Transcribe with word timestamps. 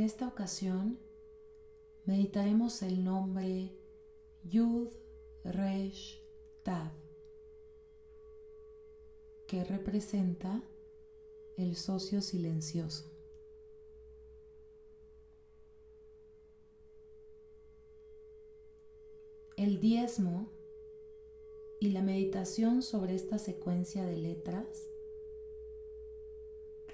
En 0.00 0.06
esta 0.06 0.26
ocasión 0.26 0.98
meditaremos 2.06 2.80
el 2.80 3.04
nombre 3.04 3.70
Yud 4.44 4.88
Resh 5.44 6.24
Tav, 6.62 6.90
que 9.46 9.62
representa 9.62 10.62
el 11.58 11.76
socio 11.76 12.22
silencioso. 12.22 13.12
El 19.58 19.80
diezmo 19.80 20.48
y 21.78 21.90
la 21.90 22.00
meditación 22.00 22.80
sobre 22.80 23.16
esta 23.16 23.36
secuencia 23.36 24.06
de 24.06 24.16
letras 24.16 24.88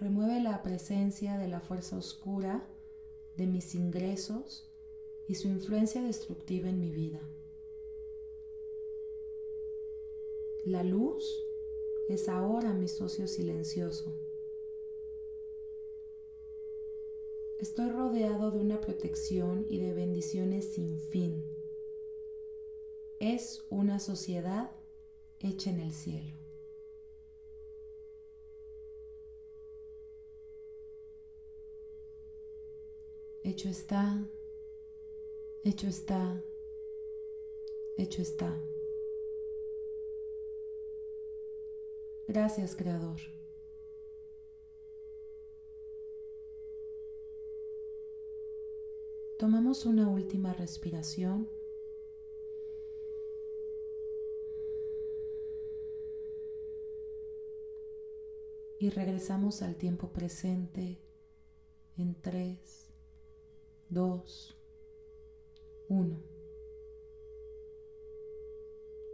remueve 0.00 0.42
la 0.42 0.60
presencia 0.64 1.38
de 1.38 1.46
la 1.46 1.60
fuerza 1.60 1.96
oscura 1.96 2.66
de 3.36 3.46
mis 3.46 3.74
ingresos 3.74 4.70
y 5.28 5.34
su 5.34 5.48
influencia 5.48 6.02
destructiva 6.02 6.68
en 6.68 6.80
mi 6.80 6.90
vida. 6.90 7.20
La 10.64 10.82
luz 10.82 11.44
es 12.08 12.28
ahora 12.28 12.72
mi 12.72 12.88
socio 12.88 13.28
silencioso. 13.28 14.12
Estoy 17.58 17.90
rodeado 17.90 18.50
de 18.50 18.58
una 18.58 18.80
protección 18.80 19.66
y 19.68 19.78
de 19.78 19.92
bendiciones 19.94 20.72
sin 20.72 20.98
fin 20.98 21.56
es 23.20 23.64
una 23.70 23.98
sociedad 23.98 24.70
hecha 25.40 25.70
en 25.70 25.80
el 25.80 25.92
cielo. 25.92 26.45
Hecho 33.46 33.68
está, 33.68 34.26
hecho 35.62 35.86
está, 35.86 36.42
hecho 37.96 38.20
está. 38.20 38.52
Gracias, 42.26 42.74
Creador. 42.74 43.20
Tomamos 49.38 49.86
una 49.86 50.08
última 50.08 50.52
respiración. 50.52 51.48
y 58.78 58.90
regresamos 58.90 59.62
al 59.62 59.74
tiempo 59.76 60.08
presente 60.08 60.98
en 61.96 62.14
3, 62.20 62.85
2, 63.90 64.56
1. 65.88 66.16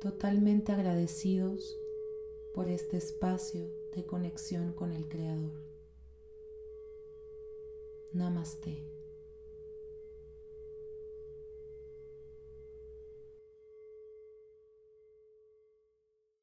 Totalmente 0.00 0.72
agradecidos 0.72 1.78
por 2.54 2.68
este 2.68 2.96
espacio 2.96 3.70
de 3.94 4.06
conexión 4.06 4.72
con 4.72 4.92
el 4.92 5.08
Creador. 5.08 5.52
Namaste. 8.14 8.91